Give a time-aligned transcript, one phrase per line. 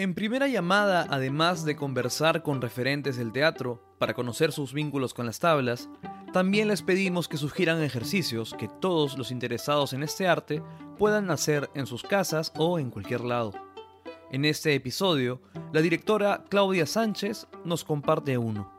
[0.00, 5.26] En primera llamada, además de conversar con referentes del teatro para conocer sus vínculos con
[5.26, 5.90] las tablas,
[6.32, 10.62] también les pedimos que sugieran ejercicios que todos los interesados en este arte
[10.96, 13.52] puedan hacer en sus casas o en cualquier lado.
[14.32, 18.72] En este episodio, la directora Claudia Sánchez nos comparte uno.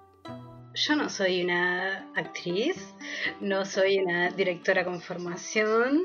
[0.73, 2.95] Yo no soy una actriz,
[3.39, 6.01] no soy una directora con formación,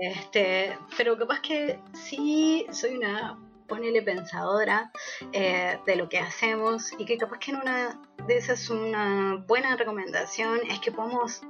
[0.00, 3.36] este, pero capaz que sí soy una
[3.68, 4.90] ponele pensadora
[5.32, 9.76] eh, de lo que hacemos y que capaz que en una de esas una buena
[9.76, 11.42] recomendación es que podamos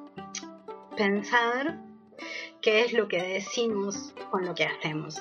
[0.97, 1.79] pensar
[2.61, 5.21] qué es lo que decimos con lo que hacemos.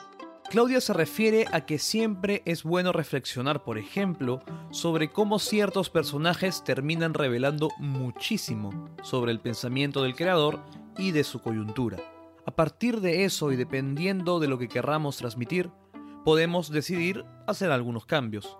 [0.49, 6.63] Claudia se refiere a que siempre es bueno reflexionar, por ejemplo, sobre cómo ciertos personajes
[6.63, 10.59] terminan revelando muchísimo sobre el pensamiento del creador
[10.95, 11.97] y de su coyuntura.
[12.45, 15.71] A partir de eso y dependiendo de lo que querramos transmitir,
[16.23, 18.57] podemos decidir hacer algunos cambios.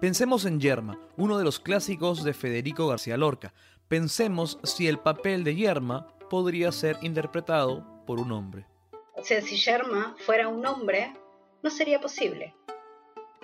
[0.00, 3.52] Pensemos en Yerma, uno de los clásicos de Federico García Lorca.
[3.88, 8.66] Pensemos si el papel de Yerma podría ser interpretado por un hombre.
[9.14, 11.12] O sea, si Yerma fuera un hombre,
[11.62, 12.54] no sería posible.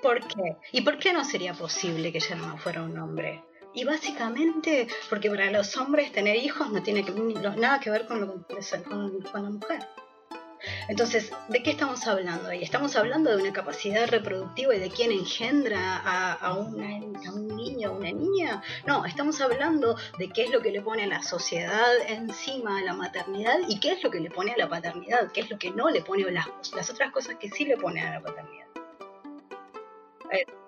[0.03, 0.57] ¿Por qué?
[0.73, 3.45] ¿Y por qué no sería posible que Yerma fuera un hombre?
[3.73, 7.05] Y básicamente porque para los hombres tener hijos no tiene
[7.57, 9.89] nada que ver con, lo, con, con la mujer.
[10.91, 12.65] Entonces, ¿de qué estamos hablando ahí?
[12.65, 18.11] Estamos hablando de una capacidad reproductiva y de quién engendra a, un niño o una
[18.11, 18.61] niña.
[18.89, 22.83] No, estamos hablando de qué es lo que le pone a la sociedad encima a
[22.83, 25.61] la maternidad y qué es lo que le pone a la paternidad, qué es lo
[25.61, 28.21] que no le pone a las, las otras cosas que sí le pone a la
[28.21, 28.70] paternidad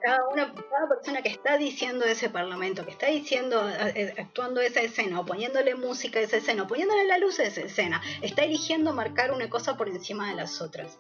[0.01, 4.81] cada, una, cada persona que está diciendo ese parlamento, que está diciendo, eh, actuando esa
[4.81, 8.43] escena, o poniéndole música a esa escena, o poniéndole la luz a esa escena, está
[8.45, 10.99] eligiendo marcar una cosa por encima de las otras.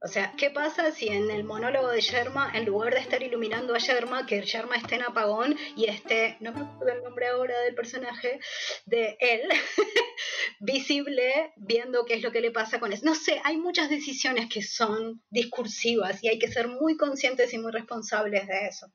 [0.00, 3.74] O sea, ¿qué pasa si en el monólogo de Sherma, en lugar de estar iluminando
[3.74, 7.58] a Sherma, que Sherma esté en apagón y esté, no me acuerdo el nombre ahora
[7.62, 8.38] del personaje,
[8.86, 9.48] de él,
[10.60, 13.04] visible, viendo qué es lo que le pasa con eso?
[13.04, 17.58] No sé, hay muchas decisiones que son discursivas y hay que ser muy conscientes y
[17.58, 18.92] muy responsables de eso.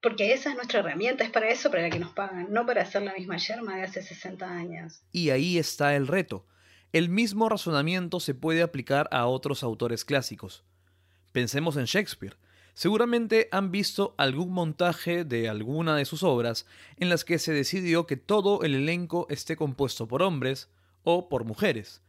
[0.00, 2.80] Porque esa es nuestra herramienta, es para eso para la que nos pagan, no para
[2.80, 5.02] hacer la misma Sherma de hace 60 años.
[5.12, 6.46] Y ahí está el reto
[6.94, 10.62] el mismo razonamiento se puede aplicar a otros autores clásicos.
[11.32, 12.36] Pensemos en Shakespeare.
[12.72, 16.66] Seguramente han visto algún montaje de alguna de sus obras
[16.96, 20.68] en las que se decidió que todo el elenco esté compuesto por hombres
[21.02, 22.00] o por mujeres.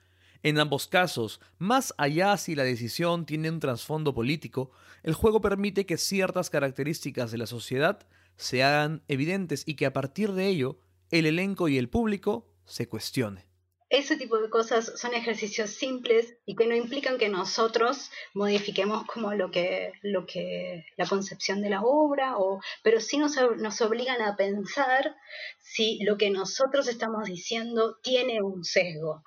[0.44, 4.69] En ambos casos, más allá si la decisión tiene un trasfondo político,
[5.02, 8.06] el juego permite que ciertas características de la sociedad
[8.38, 10.78] se hagan evidentes y que a partir de ello
[11.09, 13.54] el elenco y el público se cuestione
[13.90, 19.34] ese tipo de cosas son ejercicios simples y que no implican que nosotros modifiquemos como
[19.34, 24.22] lo que, lo que la concepción de la obra, o, pero sí nos, nos obligan
[24.22, 25.16] a pensar
[25.59, 29.23] si lo que nosotros estamos diciendo tiene un sesgo.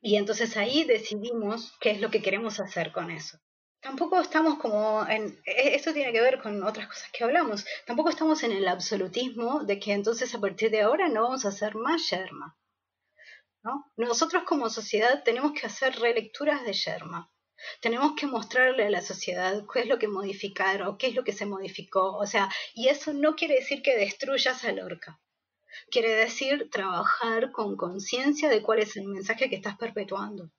[0.00, 3.38] Y entonces ahí decidimos qué es lo que queremos hacer con eso.
[3.80, 8.10] Tampoco estamos como en, e, esto tiene que ver con otras cosas que hablamos, tampoco
[8.10, 11.74] estamos en el absolutismo de que entonces a partir de ahora no vamos a hacer
[11.74, 12.56] más yerma
[13.96, 17.30] nosotros como sociedad tenemos que hacer relecturas de Yerma.
[17.80, 21.32] Tenemos que mostrarle a la sociedad qué es lo que modificaron, qué es lo que
[21.32, 22.16] se modificó.
[22.16, 25.20] O sea, y eso no quiere decir que destruyas a Lorca.
[25.90, 30.50] Quiere decir trabajar con conciencia de cuál es el mensaje que estás perpetuando.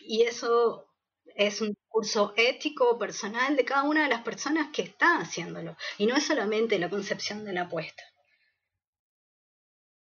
[0.00, 0.88] Y eso
[1.36, 5.76] es un curso ético, personal de cada una de las personas que está haciéndolo.
[5.98, 8.02] Y no es solamente la concepción de la apuesta.